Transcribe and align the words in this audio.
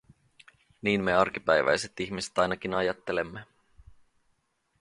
Niin 0.81 1.03
me 1.03 1.13
arkipäiväiset 1.13 1.99
ihmiset 1.99 2.37
ainakin 2.39 2.73
ajattelemme. 2.73 3.45